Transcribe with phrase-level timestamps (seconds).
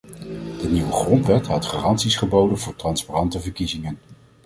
[0.61, 3.99] De nieuwe grondwet had garanties geboden voor transparante verkiezingen.